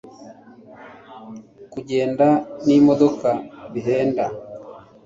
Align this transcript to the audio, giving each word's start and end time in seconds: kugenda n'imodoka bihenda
kugenda 1.73 2.27
n'imodoka 2.65 3.29
bihenda 3.73 4.25